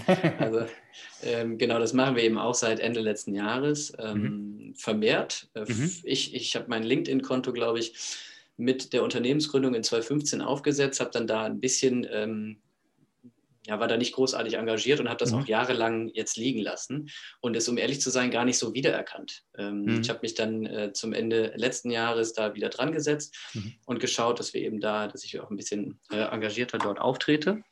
[0.39, 0.67] also
[1.23, 4.75] ähm, genau, das machen wir eben auch seit Ende letzten Jahres ähm, mhm.
[4.75, 5.49] vermehrt.
[5.55, 5.93] Äh, mhm.
[6.05, 7.95] Ich, ich habe mein LinkedIn-Konto, glaube ich,
[8.57, 12.61] mit der Unternehmensgründung in 2015 aufgesetzt, habe dann da ein bisschen, ähm,
[13.67, 15.39] ja, war da nicht großartig engagiert und habe das mhm.
[15.39, 17.09] auch jahrelang jetzt liegen lassen
[17.41, 19.45] und es, um ehrlich zu sein, gar nicht so wiedererkannt.
[19.57, 20.01] Ähm, mhm.
[20.01, 23.75] Ich habe mich dann äh, zum Ende letzten Jahres da wieder dran gesetzt mhm.
[23.87, 27.63] und geschaut, dass wir eben da, dass ich auch ein bisschen äh, engagierter dort auftrete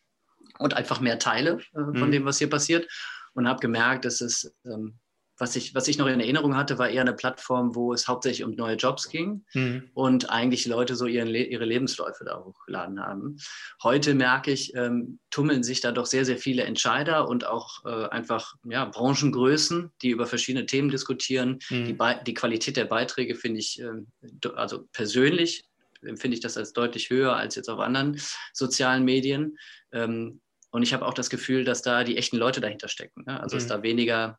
[0.59, 2.13] und einfach mehr teile äh, von mhm.
[2.13, 2.89] dem, was hier passiert.
[3.35, 4.99] Und habe gemerkt, dass es ähm,
[5.39, 8.45] was ich, was ich noch in Erinnerung hatte, war eher eine Plattform, wo es hauptsächlich
[8.45, 9.91] um neue Jobs ging mhm.
[9.93, 13.37] und eigentlich Leute so ihren, ihre Lebensläufe da hochgeladen haben.
[13.83, 18.09] Heute merke ich, ähm, tummeln sich da doch sehr, sehr viele Entscheider und auch äh,
[18.09, 21.59] einfach ja, Branchengrößen, die über verschiedene Themen diskutieren.
[21.69, 21.85] Mhm.
[21.85, 25.65] Die, die, Qualität der Beiträge finde ich, äh, also persönlich
[26.03, 28.21] empfinde ich das als deutlich höher als jetzt auf anderen
[28.53, 29.59] sozialen Medien.
[29.93, 30.41] Ähm,
[30.77, 33.25] und ich habe auch das Gefühl, dass da die echten Leute dahinter stecken.
[33.27, 33.41] Ne?
[33.41, 33.63] Also mhm.
[33.63, 34.39] es da weniger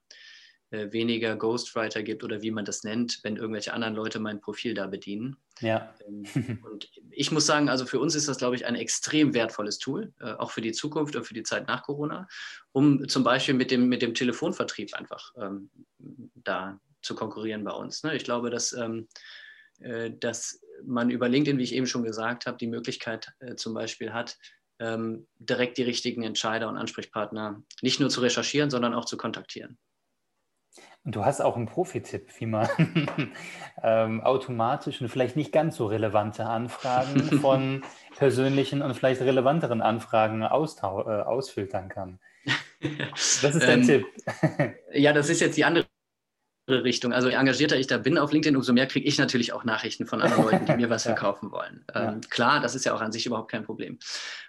[0.70, 4.74] äh, weniger Ghostwriter gibt oder wie man das nennt, wenn irgendwelche anderen Leute mein Profil
[4.74, 5.38] da bedienen.
[5.62, 5.96] Ja.
[6.06, 6.26] Ähm,
[6.70, 10.14] und ich muss sagen, also für uns ist das, glaube ich, ein extrem wertvolles Tool,
[10.20, 12.28] äh, auch für die Zukunft und für die Zeit nach Corona,
[12.74, 15.70] um zum Beispiel mit dem, mit dem Telefonvertrieb einfach ähm,
[16.36, 18.04] da zu konkurrieren bei uns.
[18.04, 18.18] Ne?
[18.18, 19.08] Ich glaube, dass, ähm,
[19.80, 23.74] äh, dass man über LinkedIn, wie ich eben schon gesagt habe, die Möglichkeit äh, zum
[23.74, 24.38] Beispiel hat,
[24.80, 29.78] ähm, direkt die richtigen Entscheider und Ansprechpartner nicht nur zu recherchieren, sondern auch zu kontaktieren.
[31.04, 32.68] Und du hast auch einen Profi-Tipp, wie man
[33.82, 37.84] ähm, automatisch und vielleicht nicht ganz so relevante Anfragen von
[38.18, 42.20] persönlichen und vielleicht relevanteren Anfragen äh, ausfiltern kann.
[43.42, 44.06] Das ist dein ähm, Tipp.
[44.94, 45.88] ja, das ist jetzt die andere
[46.68, 47.14] Richtung.
[47.14, 50.06] Also je engagierter ich da bin auf LinkedIn, umso mehr kriege ich natürlich auch Nachrichten
[50.06, 51.86] von anderen Leuten, die mir was verkaufen wollen.
[51.94, 52.20] Ähm, ja.
[52.30, 53.98] Klar, das ist ja auch an sich überhaupt kein Problem.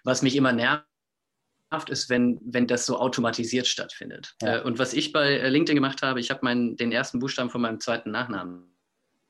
[0.04, 0.84] Was mich immer nervt,
[1.88, 4.34] ist, wenn, wenn das so automatisiert stattfindet.
[4.42, 4.58] Ja.
[4.58, 7.60] Äh, und was ich bei äh, LinkedIn gemacht habe, ich habe den ersten Buchstaben von
[7.60, 8.64] meinem zweiten Nachnamen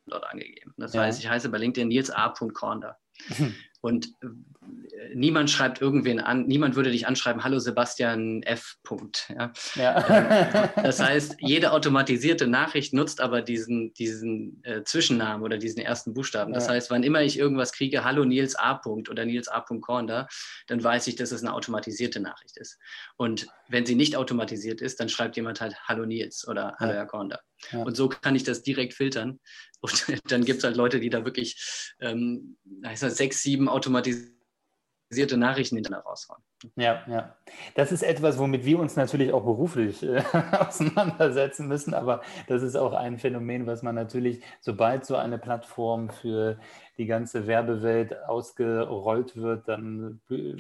[0.07, 0.73] dort angegeben.
[0.79, 1.03] Das ja.
[1.03, 2.31] heißt, ich heiße bei LinkedIn Nils A.
[2.31, 2.99] Kornder.
[3.81, 8.77] Und äh, niemand schreibt irgendwen an, niemand würde dich anschreiben, hallo Sebastian F.
[8.83, 9.33] Punkt.
[9.37, 9.53] Ja?
[9.77, 10.09] ja.
[10.09, 16.13] Ähm, das heißt, jede automatisierte Nachricht nutzt aber diesen, diesen äh, Zwischennamen oder diesen ersten
[16.13, 16.53] Buchstaben.
[16.53, 16.73] Das ja.
[16.73, 18.75] heißt, wann immer ich irgendwas kriege, hallo Nils A.
[18.75, 19.61] Punkt oder Nils A.
[19.61, 22.79] Korn dann weiß ich, dass es eine automatisierte Nachricht ist.
[23.17, 27.07] Und wenn sie nicht automatisiert ist, dann schreibt jemand halt Hallo Nils oder Hallo Herr
[27.07, 27.33] Korn
[27.73, 27.83] ja.
[27.83, 29.41] Und so kann ich das direkt filtern.
[29.81, 32.57] Und dann gibt es halt Leute, die da wirklich ähm,
[32.95, 36.43] sechs, sieben automatisierte Nachrichten hinterher raushauen.
[36.77, 37.37] Ja, ja.
[37.75, 40.23] Das ist etwas, womit wir uns natürlich auch beruflich äh,
[40.59, 46.11] auseinandersetzen müssen, aber das ist auch ein Phänomen, was man natürlich, sobald so eine Plattform
[46.11, 46.59] für
[46.97, 50.57] die ganze Werbewelt ausgerollt wird, dann äh,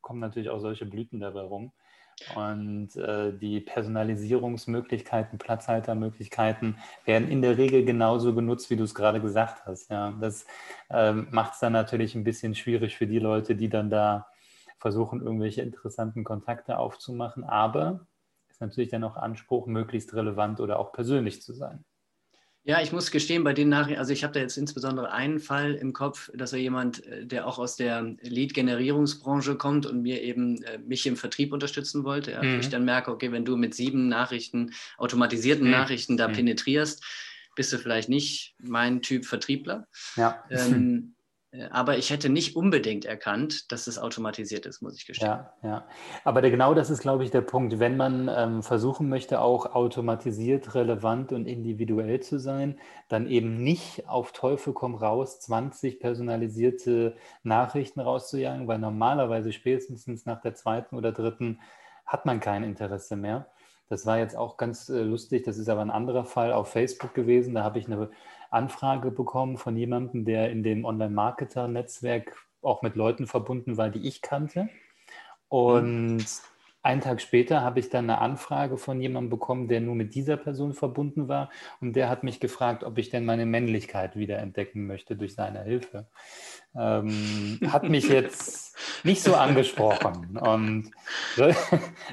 [0.00, 1.72] kommen natürlich auch solche Blüten dabei rum.
[2.36, 9.20] Und äh, die Personalisierungsmöglichkeiten, Platzhaltermöglichkeiten werden in der Regel genauso genutzt, wie du es gerade
[9.20, 9.90] gesagt hast.
[9.90, 10.46] Ja, das
[10.90, 14.28] ähm, macht es dann natürlich ein bisschen schwierig für die Leute, die dann da
[14.78, 17.44] versuchen, irgendwelche interessanten Kontakte aufzumachen.
[17.44, 18.06] Aber
[18.48, 21.84] ist natürlich dann auch Anspruch, möglichst relevant oder auch persönlich zu sein.
[22.62, 25.74] Ja, ich muss gestehen, bei den Nachrichten, also ich habe da jetzt insbesondere einen Fall
[25.74, 30.62] im Kopf, dass er jemand, äh, der auch aus der Lead-Generierungsbranche kommt und mir eben
[30.62, 32.32] äh, mich im Vertrieb unterstützen wollte.
[32.32, 32.60] Ja, mhm.
[32.60, 35.70] Ich dann merke, okay, wenn du mit sieben Nachrichten, automatisierten mhm.
[35.70, 36.34] Nachrichten da mhm.
[36.34, 37.02] penetrierst,
[37.56, 39.88] bist du vielleicht nicht mein Typ Vertriebler.
[40.16, 40.44] Ja.
[40.50, 41.19] Ähm, Äh,
[41.70, 45.28] aber ich hätte nicht unbedingt erkannt, dass es automatisiert ist, muss ich gestehen.
[45.28, 45.84] Ja, ja.
[46.22, 47.80] Aber der, genau das ist, glaube ich, der Punkt.
[47.80, 54.08] Wenn man ähm, versuchen möchte, auch automatisiert, relevant und individuell zu sein, dann eben nicht
[54.08, 61.10] auf Teufel komm raus 20 personalisierte Nachrichten rauszujagen, weil normalerweise spätestens nach der zweiten oder
[61.10, 61.58] dritten
[62.06, 63.48] hat man kein Interesse mehr.
[63.88, 65.42] Das war jetzt auch ganz äh, lustig.
[65.42, 67.54] Das ist aber ein anderer Fall auf Facebook gewesen.
[67.54, 68.08] Da habe ich eine
[68.50, 74.22] Anfrage bekommen von jemandem, der in dem Online-Marketer-Netzwerk auch mit Leuten verbunden war, die ich
[74.22, 74.68] kannte.
[75.48, 76.24] Und mhm.
[76.82, 80.36] einen Tag später habe ich dann eine Anfrage von jemandem bekommen, der nur mit dieser
[80.36, 81.50] Person verbunden war.
[81.80, 85.62] Und der hat mich gefragt, ob ich denn meine Männlichkeit wieder entdecken möchte durch seine
[85.62, 86.06] Hilfe.
[86.74, 90.36] Ähm, hat mich jetzt nicht so angesprochen.
[90.36, 90.90] Und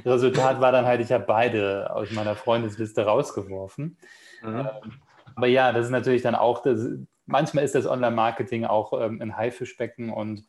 [0.06, 3.98] Resultat war dann halt, ich habe beide aus meiner Freundesliste rausgeworfen.
[4.42, 4.60] Mhm.
[4.60, 4.94] Ähm,
[5.38, 6.90] aber ja, das ist natürlich dann auch, das,
[7.28, 10.44] manchmal ist das Online-Marketing auch ähm, ein Haifischbecken und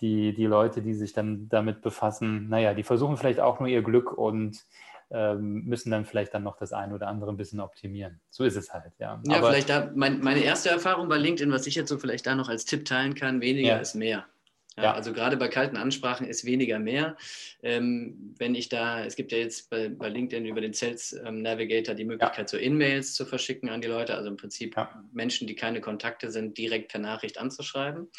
[0.00, 3.82] die, die Leute, die sich dann damit befassen, naja, die versuchen vielleicht auch nur ihr
[3.82, 4.58] Glück und
[5.12, 8.20] ähm, müssen dann vielleicht dann noch das eine oder andere ein bisschen optimieren.
[8.28, 9.22] So ist es halt, ja.
[9.24, 12.26] Ja, Aber, vielleicht da, mein, meine erste Erfahrung bei LinkedIn, was ich jetzt so vielleicht
[12.26, 13.78] da noch als Tipp teilen kann, weniger ja.
[13.78, 14.24] ist mehr.
[14.76, 14.92] Ja.
[14.92, 17.16] Also gerade bei kalten Ansprachen ist weniger mehr.
[17.62, 21.42] Ähm, wenn ich da, es gibt ja jetzt bei, bei LinkedIn über den Sales ähm,
[21.42, 22.48] Navigator die Möglichkeit, ja.
[22.48, 25.04] so In-Mails zu verschicken an die Leute, also im Prinzip ja.
[25.12, 28.10] Menschen, die keine Kontakte sind, direkt per Nachricht anzuschreiben.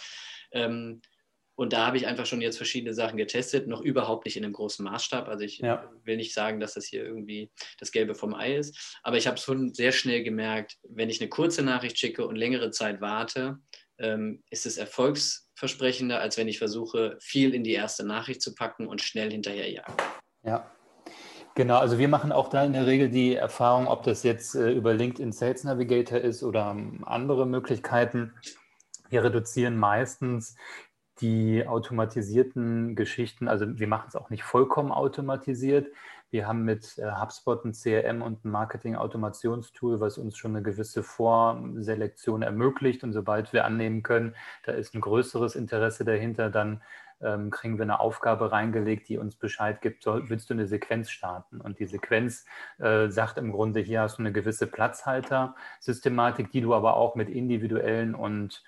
[0.51, 1.01] Ähm,
[1.55, 4.53] und da habe ich einfach schon jetzt verschiedene Sachen getestet, noch überhaupt nicht in einem
[4.53, 5.27] großen Maßstab.
[5.27, 5.89] Also ich ja.
[6.03, 9.37] will nicht sagen, dass das hier irgendwie das Gelbe vom Ei ist, aber ich habe
[9.37, 13.59] schon sehr schnell gemerkt, wenn ich eine kurze Nachricht schicke und längere Zeit warte,
[13.99, 18.87] ähm, ist es erfolgsversprechender, als wenn ich versuche, viel in die erste Nachricht zu packen
[18.87, 19.93] und schnell hinterher jagen.
[20.43, 20.71] Ja.
[21.55, 24.71] Genau, also wir machen auch da in der Regel die Erfahrung, ob das jetzt äh,
[24.71, 28.33] über LinkedIn Sales Navigator ist oder ähm, andere Möglichkeiten.
[29.09, 30.57] Wir reduzieren meistens
[31.21, 35.87] die automatisierten Geschichten, also wir machen es auch nicht vollkommen automatisiert.
[36.31, 41.03] Wir haben mit äh, HubSpot ein CRM und ein Marketing-Automationstool, was uns schon eine gewisse
[41.03, 43.03] Vorselektion ermöglicht.
[43.03, 44.35] Und sobald wir annehmen können,
[44.65, 46.81] da ist ein größeres Interesse dahinter, dann
[47.21, 51.09] ähm, kriegen wir eine Aufgabe reingelegt, die uns Bescheid gibt, soll, willst du eine Sequenz
[51.09, 51.61] starten?
[51.61, 52.45] Und die Sequenz
[52.79, 57.29] äh, sagt im Grunde, hier hast du eine gewisse Platzhalter-Systematik, die du aber auch mit
[57.29, 58.63] individuellen und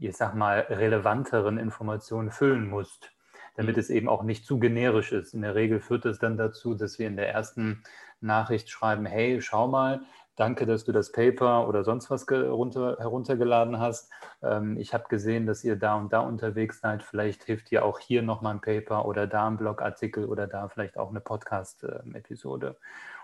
[0.00, 3.12] ich sag mal, relevanteren Informationen füllen musst,
[3.56, 3.80] damit mhm.
[3.80, 5.34] es eben auch nicht zu generisch ist.
[5.34, 7.82] In der Regel führt es dann dazu, dass wir in der ersten
[8.20, 10.00] Nachricht schreiben, hey, schau mal,
[10.36, 14.10] danke, dass du das Paper oder sonst was runter, heruntergeladen hast.
[14.42, 17.02] Ähm, ich habe gesehen, dass ihr da und da unterwegs seid.
[17.02, 20.96] Vielleicht hilft dir auch hier nochmal ein Paper oder da ein Blogartikel oder da vielleicht
[20.96, 22.76] auch eine Podcast-Episode.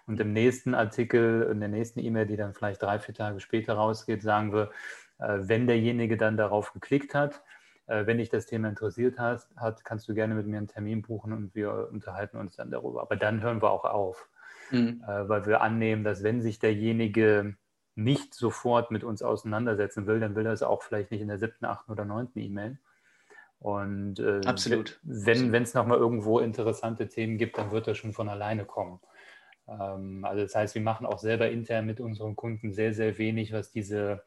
[0.07, 3.75] Und im nächsten Artikel, in der nächsten E-Mail, die dann vielleicht drei, vier Tage später
[3.75, 4.71] rausgeht, sagen wir,
[5.19, 7.43] äh, wenn derjenige dann darauf geklickt hat,
[7.89, 11.33] wenn dich das Thema interessiert hat, hat, kannst du gerne mit mir einen Termin buchen
[11.33, 13.03] und wir unterhalten uns dann darüber.
[13.03, 14.29] Aber dann hören wir auch auf,
[14.71, 15.03] mhm.
[15.07, 17.57] Äh, weil wir annehmen, dass wenn sich derjenige
[17.95, 21.39] nicht sofort mit uns auseinandersetzen will, dann will er es auch vielleicht nicht in der
[21.39, 22.79] siebten, achten oder neunten E-Mail.
[23.59, 25.01] Und äh, Absolut.
[25.03, 29.01] wenn es nochmal irgendwo interessante Themen gibt, dann wird das schon von alleine kommen.
[29.67, 33.53] Ähm, also das heißt, wir machen auch selber intern mit unseren Kunden sehr, sehr wenig,
[33.53, 34.19] was diese äh,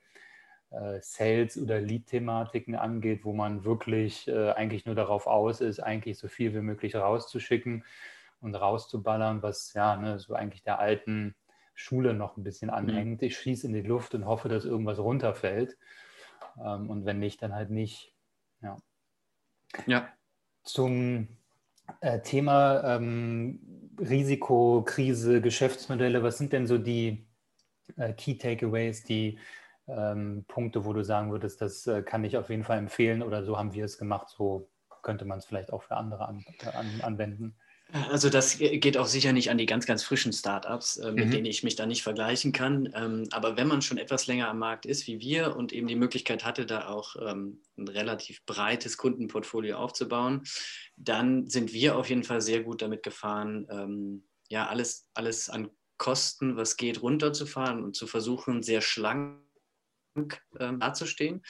[1.02, 6.28] Sales- oder Lead-Thematiken angeht, wo man wirklich äh, eigentlich nur darauf aus ist, eigentlich so
[6.28, 7.84] viel wie möglich rauszuschicken
[8.40, 11.36] und rauszuballern, was ja ne, so eigentlich der alten
[11.76, 12.76] Schule noch ein bisschen mhm.
[12.76, 13.22] anhängt.
[13.22, 15.78] Ich schieße in die Luft und hoffe, dass irgendwas runterfällt.
[16.64, 18.14] Ähm, und wenn nicht, dann halt nicht.
[18.62, 18.78] Ja.
[19.86, 20.10] ja.
[20.64, 21.28] Zum
[22.00, 23.60] äh, Thema ähm,
[24.00, 27.26] Risiko, Krise, Geschäftsmodelle, was sind denn so die
[27.98, 29.38] äh, Key Takeaways, die
[29.96, 33.44] ähm, Punkte, wo du sagen würdest, das äh, kann ich auf jeden Fall empfehlen oder
[33.44, 34.70] so haben wir es gemacht, so
[35.02, 37.56] könnte man es vielleicht auch für andere an, an, anwenden?
[38.10, 41.32] Also das geht auch sicher nicht an die ganz, ganz frischen Startups, äh, mit mhm.
[41.32, 42.90] denen ich mich da nicht vergleichen kann.
[42.96, 45.96] Ähm, aber wenn man schon etwas länger am Markt ist wie wir und eben die
[45.96, 50.44] Möglichkeit hatte, da auch ähm, ein relativ breites Kundenportfolio aufzubauen,
[50.96, 55.70] dann sind wir auf jeden Fall sehr gut damit gefahren, ähm, ja, alles, alles an
[55.98, 59.40] Kosten, was geht, runterzufahren und zu versuchen, sehr schlank
[60.16, 61.42] ähm, dazustehen.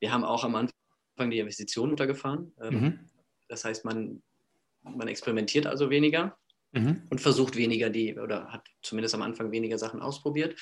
[0.00, 2.52] Wir haben auch am Anfang die Investitionen runtergefahren.
[2.60, 3.10] Ähm, mhm.
[3.48, 4.22] Das heißt, man,
[4.82, 6.36] man experimentiert also weniger
[6.72, 7.02] mhm.
[7.10, 10.56] und versucht weniger die, oder hat zumindest am Anfang weniger Sachen ausprobiert,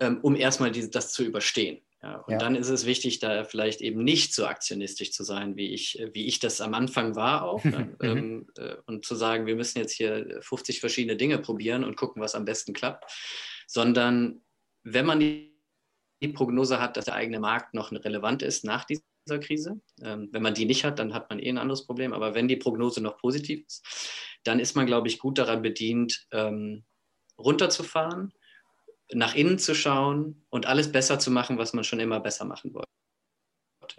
[0.00, 1.82] ähm, um erstmal die, das zu überstehen.
[2.02, 2.38] Ja, und ja.
[2.38, 6.26] dann ist es wichtig, da vielleicht eben nicht so aktionistisch zu sein, wie ich, wie
[6.26, 7.64] ich das am Anfang war auch.
[7.64, 7.96] Ne?
[8.02, 12.22] ähm, äh, und zu sagen, wir müssen jetzt hier 50 verschiedene Dinge probieren und gucken,
[12.22, 13.10] was am besten klappt.
[13.66, 14.42] Sondern
[14.84, 15.57] wenn man die
[16.20, 19.80] die Prognose hat, dass der eigene Markt noch relevant ist nach dieser Krise.
[20.02, 22.12] Ähm, wenn man die nicht hat, dann hat man eh ein anderes Problem.
[22.12, 23.84] Aber wenn die Prognose noch positiv ist,
[24.44, 26.84] dann ist man, glaube ich, gut daran bedient, ähm,
[27.38, 28.32] runterzufahren,
[29.12, 32.74] nach innen zu schauen und alles besser zu machen, was man schon immer besser machen
[32.74, 32.88] wollte.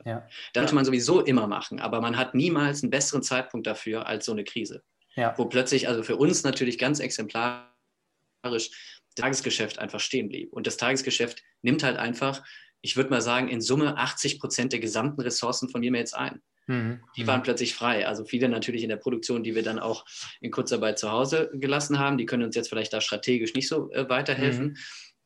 [0.06, 0.28] Ja.
[0.54, 4.26] Das sollte man sowieso immer machen, aber man hat niemals einen besseren Zeitpunkt dafür als
[4.26, 4.84] so eine Krise.
[5.16, 5.34] Ja.
[5.38, 10.54] Wo plötzlich, also für uns natürlich ganz exemplarisch, Tagesgeschäft einfach stehen blieb.
[10.54, 12.44] Und das Tagesgeschäft nimmt halt einfach,
[12.82, 16.42] ich würde mal sagen, in Summe 80 Prozent der gesamten Ressourcen von jetzt ein.
[16.68, 17.04] Mhm.
[17.18, 18.08] Die waren plötzlich frei.
[18.08, 20.06] Also viele natürlich in der Produktion, die wir dann auch
[20.40, 23.92] in Kurzarbeit zu Hause gelassen haben, die können uns jetzt vielleicht da strategisch nicht so
[23.92, 24.68] äh, weiterhelfen.
[24.68, 24.78] Mhm.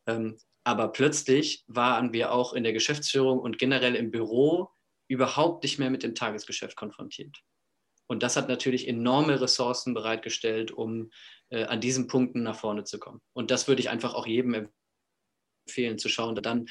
[0.07, 4.69] Ähm, aber plötzlich waren wir auch in der Geschäftsführung und generell im Büro
[5.09, 7.37] überhaupt nicht mehr mit dem Tagesgeschäft konfrontiert.
[8.07, 11.09] Und das hat natürlich enorme Ressourcen bereitgestellt, um
[11.49, 13.21] äh, an diesen Punkten nach vorne zu kommen.
[13.33, 14.69] Und das würde ich einfach auch jedem
[15.67, 16.67] empfehlen, zu schauen, der dann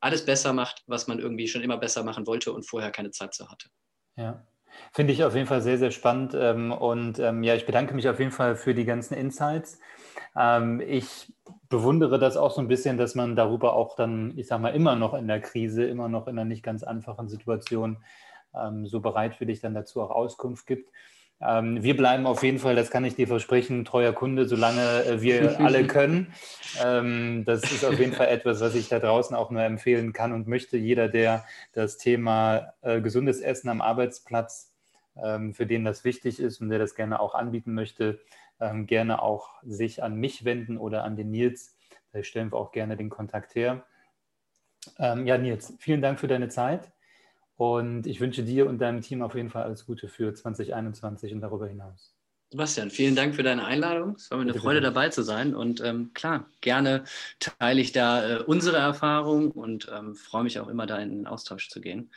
[0.00, 3.34] alles besser macht, was man irgendwie schon immer besser machen wollte und vorher keine Zeit
[3.34, 3.68] zu hatte.
[4.16, 4.46] Ja.
[4.92, 6.34] Finde ich auf jeden Fall sehr, sehr spannend.
[6.34, 9.78] Ähm, und ähm, ja, ich bedanke mich auf jeden Fall für die ganzen Insights.
[10.36, 11.32] Ähm, ich
[11.68, 14.96] bewundere das auch so ein bisschen, dass man darüber auch dann, ich sage mal, immer
[14.96, 18.04] noch in der Krise, immer noch in einer nicht ganz einfachen Situation
[18.84, 20.90] so bereitwillig dann dazu auch Auskunft gibt.
[21.40, 25.20] Ähm, wir bleiben auf jeden Fall, das kann ich dir versprechen, treuer Kunde, solange äh,
[25.20, 26.32] wir alle können.
[26.82, 30.32] Ähm, das ist auf jeden Fall etwas, was ich da draußen auch nur empfehlen kann
[30.32, 30.78] und möchte.
[30.78, 34.72] Jeder, der das Thema äh, gesundes Essen am Arbeitsplatz,
[35.22, 38.20] ähm, für den das wichtig ist und der das gerne auch anbieten möchte,
[38.58, 41.76] ähm, gerne auch sich an mich wenden oder an den Nils.
[42.12, 43.84] Da stellen wir auch gerne den Kontakt her.
[44.98, 46.90] Ähm, ja, Nils, vielen Dank für deine Zeit.
[47.56, 51.40] Und ich wünsche dir und deinem Team auf jeden Fall alles Gute für 2021 und
[51.40, 52.14] darüber hinaus.
[52.50, 54.14] Sebastian, vielen Dank für deine Einladung.
[54.16, 54.92] Es war mir eine bitte, Freude, bitte.
[54.92, 55.54] dabei zu sein.
[55.54, 57.04] Und ähm, klar, gerne
[57.40, 61.26] teile ich da äh, unsere Erfahrung und ähm, freue mich auch immer, da in den
[61.26, 62.10] Austausch zu gehen.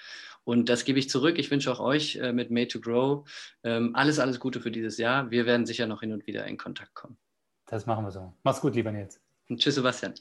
[0.44, 1.40] Und das gebe ich zurück.
[1.40, 3.28] Ich wünsche auch euch äh, mit Made to Grow
[3.64, 5.32] ähm, alles, alles Gute für dieses Jahr.
[5.32, 7.18] Wir werden sicher noch hin und wieder in Kontakt kommen.
[7.66, 8.34] Das machen wir so.
[8.44, 9.20] Mach's gut, lieber Nils.
[9.48, 10.14] Und tschüss, Sebastian.